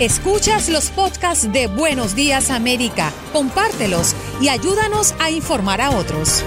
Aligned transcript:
Escuchas 0.00 0.70
los 0.70 0.92
podcasts 0.92 1.52
de 1.52 1.66
Buenos 1.66 2.14
Días 2.14 2.52
América, 2.52 3.10
compártelos 3.32 4.14
y 4.40 4.46
ayúdanos 4.48 5.12
a 5.18 5.32
informar 5.32 5.80
a 5.80 5.90
otros. 5.90 6.44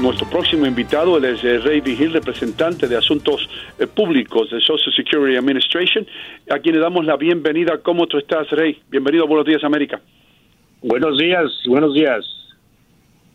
Nuestro 0.00 0.30
próximo 0.30 0.66
invitado 0.66 1.18
es 1.18 1.42
eh, 1.42 1.58
Ray 1.58 1.80
Vigil, 1.80 2.12
representante 2.12 2.86
de 2.86 2.96
Asuntos 2.96 3.48
eh, 3.80 3.88
Públicos 3.88 4.50
de 4.50 4.60
Social 4.60 4.94
Security 4.94 5.36
Administration, 5.36 6.06
a 6.48 6.60
quien 6.60 6.76
le 6.76 6.80
damos 6.80 7.04
la 7.04 7.16
bienvenida. 7.16 7.78
¿Cómo 7.82 8.06
tú 8.06 8.16
estás, 8.16 8.48
Ray? 8.52 8.80
Bienvenido 8.88 9.24
a 9.24 9.26
Buenos 9.26 9.46
Días 9.46 9.64
América. 9.64 10.00
Buenos 10.80 11.18
días, 11.18 11.50
buenos 11.66 11.92
días. 11.92 12.24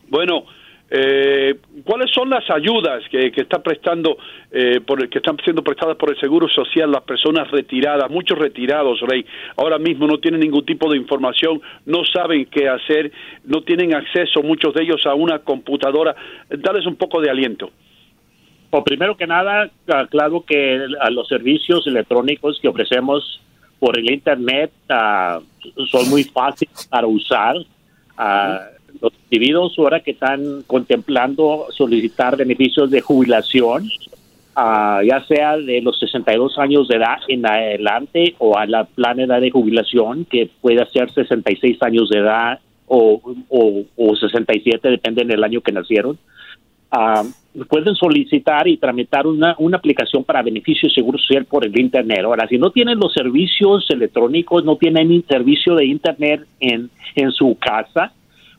Bueno, 0.07 0.45
eh, 0.90 1.56
¿cuáles 1.84 2.12
son 2.12 2.29
las 2.29 2.47
ayudas 2.50 3.03
que, 3.09 3.31
que 3.31 3.41
está 3.41 3.62
prestando, 3.62 4.18
eh, 4.51 4.79
por 4.85 5.01
el, 5.01 5.09
que 5.09 5.18
están 5.18 5.35
siendo 5.44 5.63
prestadas 5.63 5.97
por 5.97 6.12
el 6.12 6.19
Seguro 6.19 6.47
Social 6.47 6.91
las 6.91 7.01
personas 7.01 7.50
retiradas? 7.50 8.09
Muchos 8.12 8.38
retirados, 8.38 9.00
Rey, 9.01 9.25
ahora 9.57 9.79
mismo 9.79 10.06
no 10.06 10.19
tienen 10.19 10.41
ningún 10.41 10.66
tipo 10.66 10.90
de 10.91 10.97
información, 10.97 11.59
no 11.85 12.06
saben 12.06 12.46
qué 12.46 12.69
hacer, 12.69 13.12
no 13.46 13.63
tienen 13.63 13.96
acceso, 13.96 14.44
muchos 14.44 14.73
de 14.75 14.84
ellos, 14.84 15.06
a 15.06 15.16
una 15.16 15.40
computadora. 15.40 16.16
Dales 16.50 16.85
un 16.85 16.96
poco 16.96 17.19
de 17.19 17.31
aliento. 17.31 17.72
Pues 18.69 18.84
primero 18.84 19.16
que 19.16 19.25
nada, 19.25 19.69
claro 20.09 20.44
que 20.46 20.85
a 21.00 21.09
los 21.09 21.28
servicios 21.28 21.88
electrónicos 21.88 22.59
que 22.62 22.67
ofrecemos 22.67 23.41
por 23.79 23.97
el 23.97 24.12
Internet 24.12 24.72
ah, 24.90 25.40
son 25.90 26.09
muy 26.09 26.23
fáciles 26.25 26.88
para 26.88 27.07
usar. 27.07 27.56
Ah, 28.17 28.67
los 29.01 29.13
individuos 29.29 29.73
ahora 29.78 30.00
que 30.01 30.11
están 30.11 30.63
contemplando 30.67 31.67
solicitar 31.72 32.38
beneficios 32.38 32.89
de 32.91 33.01
jubilación, 33.01 33.89
ah, 34.56 35.01
ya 35.06 35.23
sea 35.25 35.57
de 35.57 35.81
los 35.81 36.00
62 36.00 36.57
años 36.57 36.88
de 36.88 36.97
edad 36.97 37.17
en 37.28 37.45
adelante 37.45 38.35
o 38.39 38.57
a 38.57 38.66
la 38.66 38.85
plan 38.85 39.17
de 39.17 39.51
jubilación, 39.51 40.25
que 40.25 40.50
puede 40.61 40.85
ser 40.88 41.11
66 41.11 41.81
años 41.81 42.09
de 42.09 42.19
edad 42.19 42.59
o, 42.88 43.22
o, 43.50 43.84
o 43.95 44.16
67, 44.16 44.89
depende 44.89 45.25
del 45.25 45.44
año 45.44 45.61
que 45.61 45.72
nacieron. 45.72 46.17
Ah, 46.91 47.23
pueden 47.67 47.95
solicitar 47.95 48.67
y 48.67 48.78
tramitar 48.78 49.25
una, 49.28 49.55
una 49.59 49.78
aplicación 49.78 50.23
para 50.23 50.44
beneficio 50.44 50.88
de 50.88 50.95
seguro 50.95 51.17
social 51.17 51.45
por 51.45 51.66
el 51.66 51.78
Internet. 51.79 52.22
Ahora, 52.23 52.47
si 52.47 52.57
no 52.57 52.72
tienen 52.72 53.00
los 53.00 53.13
servicios 53.13 53.85
electrónicos, 53.89 54.63
no 54.66 54.78
tienen 54.78 55.23
servicio 55.28 55.75
de 55.75 55.85
Internet 55.85 56.45
en, 56.59 56.89
en 57.16 57.31
su 57.31 57.57
casa, 57.59 58.13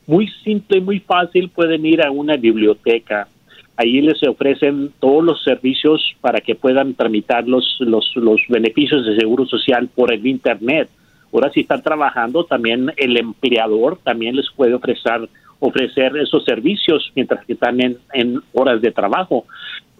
muy 0.07 0.27
simple 0.43 0.77
y 0.77 0.81
muy 0.81 0.99
fácil 1.01 1.49
pueden 1.49 1.85
ir 1.85 2.01
a 2.01 2.11
una 2.11 2.37
biblioteca. 2.37 3.27
Ahí 3.75 4.01
les 4.01 4.23
ofrecen 4.23 4.91
todos 4.99 5.23
los 5.23 5.43
servicios 5.43 6.15
para 6.21 6.39
que 6.39 6.55
puedan 6.55 6.95
tramitar 6.95 7.47
los, 7.47 7.77
los, 7.79 8.15
los 8.15 8.41
beneficios 8.49 9.05
de 9.05 9.17
seguro 9.17 9.45
social 9.45 9.87
por 9.93 10.11
el 10.11 10.25
Internet. 10.25 10.89
Ahora 11.31 11.51
si 11.51 11.59
están 11.59 11.83
trabajando, 11.83 12.45
también 12.45 12.91
el 12.95 13.17
empleador 13.17 13.99
también 14.01 14.35
les 14.35 14.49
puede 14.55 14.73
ofrecer, 14.73 15.29
ofrecer 15.59 16.15
esos 16.17 16.43
servicios 16.45 17.11
mientras 17.13 17.45
que 17.45 17.53
están 17.53 17.79
en, 17.81 17.97
en 18.13 18.39
horas 18.53 18.81
de 18.81 18.91
trabajo. 18.91 19.45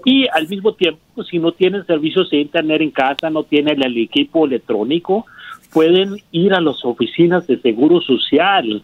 Y 0.06 0.25
al 0.34 0.47
mismo 0.47 0.73
tiempo, 0.73 1.00
si 1.29 1.38
no 1.38 1.51
tienen 1.51 1.85
servicios 1.85 2.29
de 2.29 2.38
Internet 2.38 2.81
en 2.81 2.91
casa, 2.91 3.29
no 3.29 3.44
tienen 3.44 3.84
el 3.84 3.97
equipo 3.97 4.46
electrónico, 4.46 5.25
pueden 5.73 6.16
ir 6.31 6.53
a 6.53 6.62
las 6.62 6.84
oficinas 6.85 7.46
de 7.46 7.59
seguro 7.59 8.00
social 8.01 8.81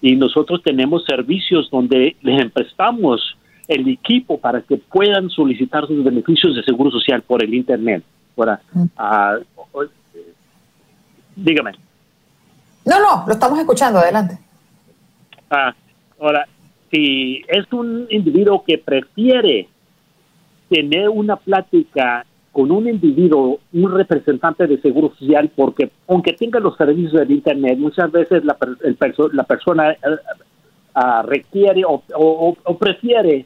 y 0.00 0.16
nosotros 0.16 0.62
tenemos 0.62 1.04
servicios 1.04 1.68
donde 1.70 2.16
les 2.22 2.50
prestamos 2.52 3.36
el 3.68 3.88
equipo 3.88 4.38
para 4.38 4.60
que 4.60 4.76
puedan 4.76 5.28
solicitar 5.30 5.86
sus 5.86 6.04
beneficios 6.04 6.54
de 6.54 6.62
seguro 6.62 6.90
social 6.90 7.22
por 7.22 7.42
el 7.42 7.54
internet. 7.54 8.04
Ahora, 8.36 8.60
ah, 8.96 9.38
dígame. 11.34 11.72
No, 12.84 13.00
no, 13.00 13.24
lo 13.26 13.32
estamos 13.32 13.58
escuchando, 13.58 13.98
adelante. 13.98 14.38
Ah, 15.50 15.74
ahora, 16.20 16.46
si 16.90 17.42
es 17.48 17.72
un 17.72 18.06
individuo 18.10 18.62
que 18.64 18.78
prefiere 18.78 19.68
tener 20.68 21.08
una 21.08 21.36
plática 21.36 22.24
con 22.56 22.70
un 22.70 22.88
individuo, 22.88 23.60
un 23.74 23.92
representante 23.92 24.66
de 24.66 24.80
seguro 24.80 25.12
social, 25.18 25.50
porque 25.54 25.90
aunque 26.08 26.32
tenga 26.32 26.58
los 26.58 26.74
servicios 26.74 27.12
del 27.12 27.32
Internet, 27.32 27.78
muchas 27.78 28.10
veces 28.10 28.46
la, 28.46 28.56
la 29.34 29.42
persona 29.42 29.94
ah, 30.94 31.22
requiere 31.22 31.82
o, 31.84 32.56
prefiere 32.80 33.44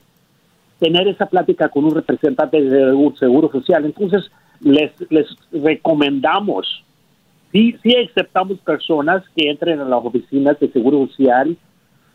tener 0.79 1.09
esa 1.09 1.27
plática 1.27 1.69
con 1.71 1.87
un 1.87 1.97
representante 1.97 2.63
de 2.63 3.13
seguro 3.19 3.51
social. 3.51 3.85
Entonces, 3.85 4.31
les, 4.61 4.93
les 5.11 5.27
recomendamos, 5.51 6.85
sí, 7.51 7.77
sí 7.83 7.97
aceptamos 7.97 8.59
personas 8.61 9.25
que 9.35 9.51
entren 9.51 9.81
a 9.81 9.87
las 9.87 10.05
oficinas 10.05 10.57
de 10.61 10.71
seguro 10.71 11.05
social. 11.09 11.57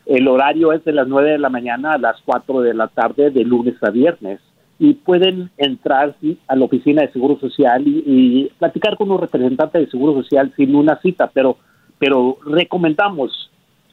El 0.05 0.29
horario 0.29 0.71
es 0.71 0.85
de 0.85 0.93
las 0.93 1.09
9 1.09 1.31
de 1.31 1.39
la 1.39 1.49
mañana 1.49 1.91
a 1.91 1.97
las 1.97 2.21
4 2.23 2.61
de 2.61 2.73
la 2.73 2.87
tarde, 2.87 3.31
de 3.31 3.43
lunes 3.43 3.75
a 3.83 3.89
viernes 3.89 4.39
y 4.77 4.93
pueden 4.93 5.49
entrar 5.57 6.15
a 6.47 6.55
la 6.55 6.65
oficina 6.65 7.01
de 7.01 7.11
Seguro 7.11 7.39
Social 7.39 7.83
y, 7.85 8.51
platicar 8.59 8.97
con 8.97 9.09
un 9.11 9.19
representante 9.19 9.79
de 9.79 9.89
Seguro 9.89 10.21
Social 10.21 10.53
sin 10.55 10.75
una 10.75 10.99
cita, 11.01 11.31
pero, 11.33 11.57
pero 11.97 12.37
recomendamos 12.45 13.49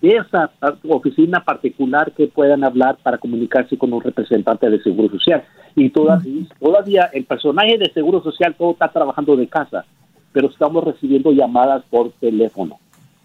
de 0.03 0.17
esa 0.17 0.51
oficina 0.89 1.45
particular 1.45 2.11
que 2.11 2.27
puedan 2.27 2.65
hablar 2.65 2.97
para 3.01 3.17
comunicarse 3.17 3.79
con 3.79 3.93
un 3.93 4.03
representante 4.03 4.69
de 4.69 4.83
Seguro 4.83 5.09
Social. 5.09 5.45
Y 5.77 5.89
todavía, 5.91 6.47
todavía 6.59 7.11
el 7.13 7.27
personaje 7.27 7.79
de 7.79 7.93
Seguro 7.93 8.21
Social 8.25 8.57
todo 8.59 8.73
está 8.73 8.89
trabajando 8.89 9.37
de 9.37 9.47
casa, 9.47 9.85
pero 10.33 10.49
estamos 10.49 10.83
recibiendo 10.83 11.31
llamadas 11.31 11.85
por 11.89 12.11
teléfono. 12.15 12.81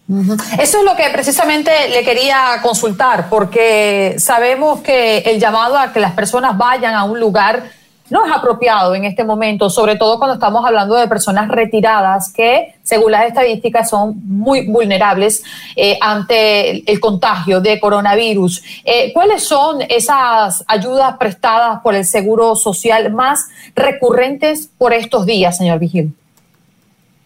Eso 0.08 0.78
es 0.78 0.86
lo 0.86 0.96
que 0.96 1.10
precisamente 1.12 1.72
le 1.90 2.04
quería 2.04 2.60
consultar, 2.62 3.32
porque 3.32 4.14
sabemos 4.20 4.82
que 4.82 5.24
el 5.26 5.40
llamado 5.40 5.76
a 5.76 5.92
que 5.92 6.00
las 6.00 6.12
personas 6.12 6.56
vayan 6.56 6.94
a 6.94 7.06
un 7.06 7.20
lugar 7.20 7.64
no 8.10 8.26
es 8.26 8.32
apropiado 8.32 8.94
en 8.94 9.06
este 9.06 9.24
momento, 9.24 9.70
sobre 9.70 9.96
todo 9.96 10.18
cuando 10.18 10.36
estamos 10.36 10.64
hablando 10.66 10.96
de 10.96 11.08
personas 11.08 11.48
retiradas 11.50 12.32
que, 12.32 12.76
según 12.84 13.12
las 13.12 13.26
estadísticas, 13.26 13.90
son 13.90 14.16
muy 14.26 14.68
vulnerables 14.68 15.44
eh, 15.76 15.98
ante 16.02 16.90
el 16.92 17.00
contagio 17.00 17.62
de 17.62 17.80
coronavirus. 17.80 18.64
Eh, 18.84 19.12
¿Cuáles 19.14 19.44
son 19.44 19.82
esas 19.90 20.64
ayudas 20.68 21.18
prestadas 21.18 21.82
por 21.82 21.96
el 21.96 22.06
Seguro 22.06 22.56
Social 22.56 23.12
más 23.12 23.50
recurrentes 23.76 24.72
por 24.78 24.94
estos 24.94 25.26
días, 25.26 25.58
señor 25.58 25.80
Vigil? 25.80 26.14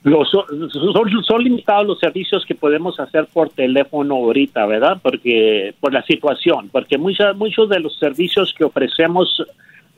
Los, 0.03 0.29
son, 0.29 1.43
limitados 1.43 1.85
los 1.85 1.99
servicios 1.99 2.45
que 2.45 2.55
podemos 2.55 2.97
hacer 3.01 3.27
por 3.33 3.49
teléfono 3.49 4.15
ahorita, 4.15 4.65
¿verdad? 4.65 4.97
Porque 5.03 5.75
por 5.81 5.91
la 5.91 6.01
situación, 6.03 6.69
porque 6.71 6.97
muchos 6.97 7.35
muchos 7.35 7.67
de 7.67 7.81
los 7.81 7.99
servicios 7.99 8.53
que 8.57 8.63
ofrecemos 8.63 9.41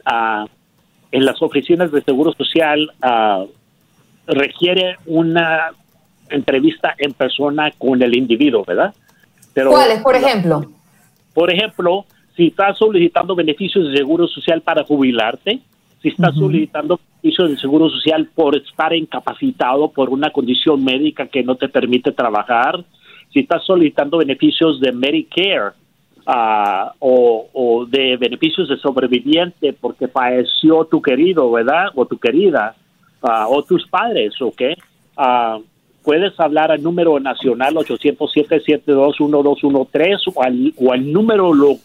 uh, 0.07 0.47
en 1.11 1.25
las 1.25 1.41
oficinas 1.41 1.91
de 1.91 2.01
Seguro 2.01 2.33
Social 2.33 2.91
uh, 3.03 3.47
requiere 4.27 4.97
una 5.05 5.71
entrevista 6.29 6.95
en 6.97 7.13
persona 7.13 7.71
con 7.77 8.01
el 8.01 8.15
individuo, 8.15 8.63
¿verdad? 8.65 8.93
Pero, 9.53 9.71
¿Cuáles, 9.71 10.01
por 10.01 10.15
ejemplo? 10.15 10.71
Por 11.33 11.51
ejemplo, 11.51 12.05
si 12.35 12.47
estás 12.47 12.77
solicitando 12.77 13.35
beneficios 13.35 13.89
de 13.89 13.97
Seguro 13.97 14.27
Social 14.27 14.61
para 14.61 14.83
jubilarte, 14.83 15.59
si 16.01 16.09
estás 16.09 16.33
solicitando 16.35 16.99
beneficios 17.21 17.51
de 17.51 17.57
seguro 17.57 17.87
social 17.89 18.27
por 18.33 18.55
estar 18.55 18.91
incapacitado 18.93 19.91
por 19.91 20.09
una 20.09 20.31
condición 20.31 20.83
médica 20.83 21.27
que 21.27 21.43
no 21.43 21.55
te 21.55 21.69
permite 21.69 22.11
trabajar, 22.11 22.83
si 23.31 23.41
estás 23.41 23.63
solicitando 23.65 24.17
beneficios 24.17 24.79
de 24.79 24.91
Medicare 24.91 25.73
uh, 26.27 26.91
o, 26.99 27.85
de 27.87 28.17
beneficios 28.17 28.67
de 28.69 28.77
sobreviviente 28.77 29.73
porque 29.73 30.07
falleció 30.07 30.85
tu 30.85 31.01
querido, 31.01 31.51
¿verdad? 31.51 31.87
O 31.95 32.05
tu 32.05 32.17
querida, 32.17 32.75
uh, 33.21 33.45
o 33.49 33.63
tus 33.63 33.85
padres, 33.87 34.41
¿ok? 34.41 34.61
Uh, 35.17 35.61
puedes 36.03 36.39
hablar 36.39 36.71
al 36.71 36.81
número 36.81 37.19
nacional 37.19 37.75
807-721-213 37.75 40.31
o 40.33 40.43
al, 40.43 40.73
o 40.77 40.91
al 40.91 41.11
número 41.11 41.53
lo, 41.53 41.77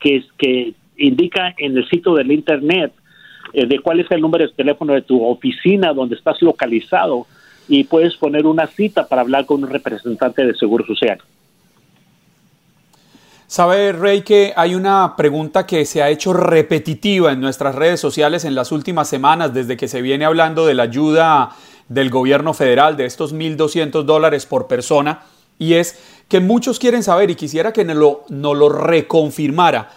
que, 0.00 0.22
que 0.38 0.74
indica 0.96 1.52
en 1.58 1.76
el 1.76 1.88
sitio 1.88 2.14
del 2.14 2.30
Internet 2.30 2.92
eh, 3.52 3.66
de 3.66 3.80
cuál 3.80 3.98
es 4.00 4.10
el 4.10 4.20
número 4.20 4.46
de 4.46 4.52
teléfono 4.52 4.94
de 4.94 5.02
tu 5.02 5.24
oficina 5.24 5.92
donde 5.92 6.16
estás 6.16 6.40
localizado 6.42 7.26
y 7.68 7.84
puedes 7.84 8.16
poner 8.16 8.46
una 8.46 8.66
cita 8.66 9.08
para 9.08 9.22
hablar 9.22 9.46
con 9.46 9.62
un 9.62 9.70
representante 9.70 10.44
de 10.44 10.54
Seguro 10.54 10.84
Social. 10.86 11.18
Sabe, 13.46 13.92
Rey, 13.92 14.22
que 14.22 14.54
hay 14.56 14.74
una 14.74 15.16
pregunta 15.16 15.66
que 15.66 15.84
se 15.84 16.02
ha 16.02 16.08
hecho 16.08 16.32
repetitiva 16.32 17.30
en 17.30 17.40
nuestras 17.40 17.74
redes 17.74 18.00
sociales 18.00 18.44
en 18.44 18.54
las 18.54 18.72
últimas 18.72 19.08
semanas, 19.08 19.52
desde 19.52 19.76
que 19.76 19.86
se 19.86 20.00
viene 20.00 20.24
hablando 20.24 20.64
de 20.64 20.74
la 20.74 20.84
ayuda 20.84 21.54
del 21.88 22.08
gobierno 22.08 22.54
federal, 22.54 22.96
de 22.96 23.04
estos 23.04 23.34
1.200 23.34 24.04
dólares 24.04 24.46
por 24.46 24.66
persona, 24.66 25.24
y 25.58 25.74
es 25.74 25.98
que 26.28 26.40
muchos 26.40 26.78
quieren 26.78 27.02
saber, 27.02 27.30
y 27.30 27.34
quisiera 27.34 27.72
que 27.72 27.84
nos 27.84 28.26
lo, 28.56 28.68
reconfirmara, 28.70 29.90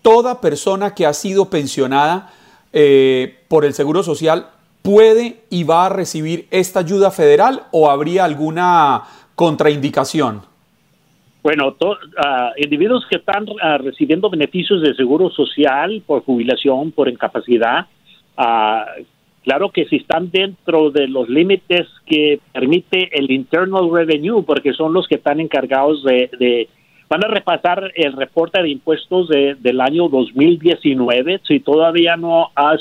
toda 0.00 0.40
persona 0.40 0.94
que 0.94 1.04
ha 1.04 1.14
sido 1.14 1.50
pensionada 1.50 2.32
eh, 2.72 3.40
por 3.48 3.64
el 3.64 3.74
Seguro 3.74 4.04
Social 4.04 4.50
puede 4.82 5.44
y 5.50 5.64
va 5.64 5.86
a 5.86 5.88
recibir 5.88 6.46
esta 6.50 6.80
ayuda 6.80 7.10
federal 7.10 7.66
o 7.72 7.90
habría 7.90 8.24
alguna 8.24 9.02
contraindicación? 9.34 10.53
Bueno, 11.44 11.76
uh, 11.78 11.94
individuos 12.56 13.04
que 13.10 13.18
están 13.18 13.46
uh, 13.46 13.78
recibiendo 13.78 14.30
beneficios 14.30 14.80
de 14.80 14.94
seguro 14.94 15.28
social 15.28 16.02
por 16.06 16.24
jubilación, 16.24 16.90
por 16.90 17.06
incapacidad, 17.06 17.86
uh, 18.38 19.04
claro 19.42 19.68
que 19.68 19.84
si 19.84 19.96
están 19.96 20.30
dentro 20.30 20.90
de 20.90 21.06
los 21.06 21.28
límites 21.28 21.86
que 22.06 22.40
permite 22.50 23.10
el 23.12 23.30
Internal 23.30 23.90
Revenue, 23.92 24.42
porque 24.42 24.72
son 24.72 24.94
los 24.94 25.06
que 25.06 25.16
están 25.16 25.38
encargados 25.38 26.02
de 26.02 26.68
Van 27.10 27.22
a 27.22 27.28
repasar 27.28 27.92
el 27.94 28.14
reporte 28.14 28.62
de 28.62 28.70
impuestos 28.70 29.28
de, 29.28 29.56
del 29.60 29.82
año 29.82 30.08
2019. 30.08 31.42
Si 31.46 31.60
todavía 31.60 32.16
no 32.16 32.48
has 32.54 32.80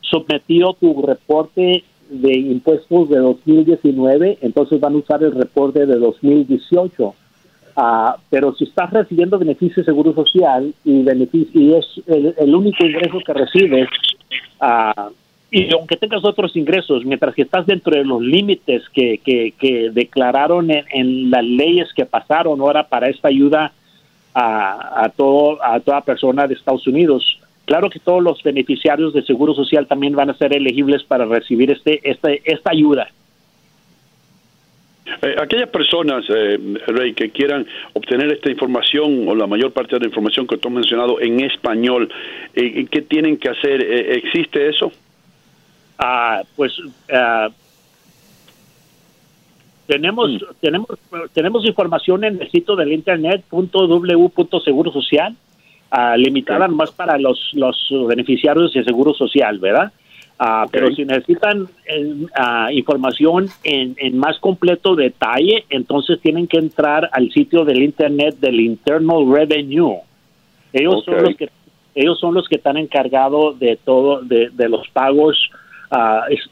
sometido 0.00 0.74
tu 0.80 1.02
reporte 1.06 1.84
de 2.10 2.32
impuestos 2.32 3.08
de 3.08 3.18
2019, 3.18 4.38
entonces 4.42 4.80
van 4.80 4.94
a 4.94 4.98
usar 4.98 5.22
el 5.22 5.32
reporte 5.32 5.86
de 5.86 5.96
2018. 5.96 7.02
Uh, 7.02 7.14
ah, 7.76 8.16
pero 8.28 8.54
si 8.54 8.64
estás 8.64 8.90
recibiendo 8.90 9.38
beneficio 9.38 9.82
de 9.82 9.84
seguro 9.84 10.12
social 10.12 10.74
y, 10.84 11.02
beneficio, 11.02 11.60
y 11.60 11.74
es 11.74 11.86
el, 12.06 12.34
el 12.36 12.54
único 12.54 12.84
ingreso 12.84 13.18
que 13.24 13.32
recibes, 13.32 13.88
uh, 14.60 15.10
y 15.52 15.72
aunque 15.72 15.96
tengas 15.96 16.24
otros 16.24 16.54
ingresos, 16.56 17.04
mientras 17.04 17.34
que 17.34 17.42
estás 17.42 17.66
dentro 17.66 17.96
de 17.96 18.04
los 18.04 18.22
límites 18.22 18.82
que, 18.92 19.18
que, 19.24 19.90
declararon 19.92 20.70
en, 20.70 21.30
las 21.30 21.44
leyes 21.44 21.88
que 21.94 22.06
pasaron 22.06 22.60
ahora 22.60 22.88
para 22.88 23.08
esta 23.08 23.28
ayuda 23.28 23.72
a, 24.32 25.04
a, 25.04 25.08
todo, 25.08 25.58
a 25.64 25.80
toda 25.80 26.02
persona 26.02 26.46
de 26.46 26.54
Estados 26.54 26.86
Unidos, 26.86 27.40
claro 27.70 27.88
que 27.88 28.00
todos 28.00 28.20
los 28.20 28.42
beneficiarios 28.42 29.14
de 29.14 29.22
Seguro 29.22 29.54
Social 29.54 29.86
también 29.86 30.16
van 30.16 30.28
a 30.28 30.34
ser 30.34 30.52
elegibles 30.52 31.04
para 31.04 31.24
recibir 31.24 31.70
este, 31.70 32.00
este 32.02 32.42
esta 32.44 32.72
ayuda. 32.72 33.08
Eh, 35.22 35.36
aquellas 35.40 35.68
personas, 35.68 36.24
eh, 36.30 36.58
Rey, 36.88 37.14
que 37.14 37.30
quieran 37.30 37.64
obtener 37.92 38.32
esta 38.32 38.50
información 38.50 39.28
o 39.28 39.36
la 39.36 39.46
mayor 39.46 39.70
parte 39.70 39.94
de 39.94 40.00
la 40.00 40.06
información 40.06 40.48
que 40.48 40.56
tú 40.56 40.66
has 40.66 40.74
mencionado 40.74 41.20
en 41.20 41.38
español, 41.44 42.12
eh, 42.54 42.86
¿qué 42.90 43.02
tienen 43.02 43.36
que 43.36 43.50
hacer? 43.50 43.80
¿Existe 43.80 44.68
eso? 44.68 44.90
Ah, 45.96 46.42
pues 46.56 46.76
uh, 46.76 47.52
tenemos, 49.86 50.28
mm. 50.28 50.38
tenemos, 50.60 50.88
tenemos 51.32 51.64
información 51.64 52.24
en 52.24 52.42
el 52.42 52.50
sitio 52.50 52.74
del 52.74 52.92
internet 52.92 53.44
.w 53.48 54.92
social 54.92 55.36
uh, 55.92 56.16
limitada 56.16 56.68
más 56.68 56.90
para 56.90 57.18
los, 57.18 57.50
los 57.54 57.76
beneficiarios 58.08 58.72
de 58.72 58.84
seguro 58.84 59.14
social, 59.14 59.58
¿verdad? 59.58 59.92
Uh, 60.38 60.66
Pero 60.70 60.94
si 60.94 61.04
necesitan 61.04 61.68
información 62.70 63.48
en, 63.62 63.94
en, 63.98 64.18
más 64.18 64.38
completo 64.38 64.96
detalle, 64.96 65.64
entonces 65.68 66.18
tienen 66.20 66.46
que 66.46 66.56
entrar 66.56 67.10
al 67.12 67.30
sitio 67.30 67.64
del 67.64 67.82
internet 67.82 68.36
del 68.40 68.58
Internal 68.60 69.30
Revenue. 69.30 69.98
Ellos 70.72 71.04
son 71.04 71.22
los 71.24 71.36
que 71.36 71.50
ellos 71.94 72.20
son 72.20 72.34
los 72.34 72.48
que 72.48 72.54
están 72.54 72.76
encargados 72.76 73.58
de 73.58 73.76
todo 73.76 74.22
de, 74.22 74.48
de 74.50 74.68
los 74.68 74.88
pagos 74.90 75.50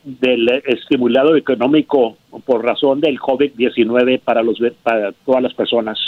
del 0.04 0.48
estimulado 0.66 1.36
económico 1.36 2.16
por 2.44 2.64
razón 2.64 3.00
del 3.00 3.18
COVID-19 3.20 4.20
para, 4.20 4.42
los, 4.42 4.58
para 4.82 5.12
todas 5.12 5.42
las 5.42 5.54
personas. 5.54 5.98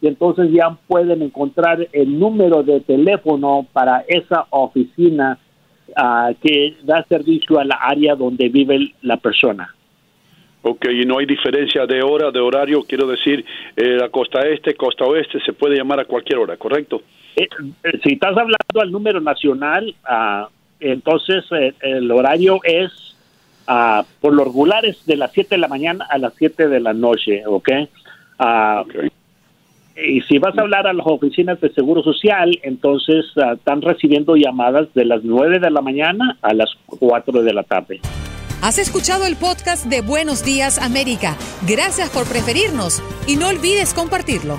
y 0.00 0.06
entonces 0.06 0.50
ya 0.52 0.76
pueden 0.86 1.22
encontrar 1.22 1.88
el 1.92 2.18
número 2.18 2.62
de 2.62 2.80
teléfono 2.80 3.66
para 3.72 4.04
esa 4.06 4.46
oficina 4.50 5.38
ah, 5.96 6.32
que 6.42 6.76
da 6.82 7.02
servicio 7.08 7.58
a 7.58 7.64
la 7.64 7.76
área 7.76 8.14
donde 8.14 8.50
vive 8.50 8.92
la 9.02 9.16
persona. 9.16 9.74
Ok, 10.66 10.86
y 10.90 11.04
no 11.04 11.18
hay 11.18 11.26
diferencia 11.26 11.86
de 11.86 12.02
hora, 12.02 12.30
de 12.30 12.40
horario, 12.40 12.84
quiero 12.88 13.06
decir, 13.06 13.44
eh, 13.76 13.98
la 14.00 14.08
costa 14.08 14.40
este, 14.48 14.74
costa 14.74 15.04
oeste, 15.04 15.38
se 15.44 15.52
puede 15.52 15.76
llamar 15.76 16.00
a 16.00 16.06
cualquier 16.06 16.38
hora, 16.38 16.56
¿correcto? 16.56 17.02
Eh, 17.36 17.46
eh, 17.82 18.00
si 18.02 18.14
estás 18.14 18.30
hablando 18.30 18.80
al 18.80 18.90
número 18.90 19.20
nacional, 19.20 19.94
ah, 20.04 20.48
entonces 20.90 21.44
el 21.80 22.10
horario 22.10 22.60
es 22.64 22.92
ah, 23.66 24.04
por 24.20 24.34
lo 24.34 24.44
regular 24.44 24.84
es 24.84 25.04
de 25.06 25.16
las 25.16 25.32
7 25.32 25.54
de 25.54 25.58
la 25.58 25.68
mañana 25.68 26.06
a 26.08 26.18
las 26.18 26.34
7 26.36 26.68
de 26.68 26.80
la 26.80 26.92
noche, 26.92 27.42
¿ok? 27.46 27.68
Ah, 28.38 28.84
y 29.96 30.20
si 30.22 30.38
vas 30.38 30.56
a 30.58 30.62
hablar 30.62 30.86
a 30.86 30.92
las 30.92 31.06
oficinas 31.06 31.60
de 31.60 31.72
Seguro 31.72 32.02
Social, 32.02 32.58
entonces 32.62 33.24
están 33.54 33.80
recibiendo 33.80 34.34
llamadas 34.34 34.92
de 34.94 35.04
las 35.04 35.22
9 35.22 35.60
de 35.60 35.70
la 35.70 35.80
mañana 35.80 36.36
a 36.42 36.52
las 36.52 36.70
4 36.86 37.42
de 37.42 37.52
la 37.52 37.62
tarde. 37.62 38.00
Has 38.60 38.78
escuchado 38.78 39.26
el 39.26 39.36
podcast 39.36 39.86
de 39.86 40.00
Buenos 40.00 40.44
Días 40.44 40.78
América. 40.78 41.36
Gracias 41.68 42.10
por 42.10 42.26
preferirnos 42.26 43.02
y 43.28 43.36
no 43.36 43.48
olvides 43.48 43.92
compartirlo. 43.94 44.58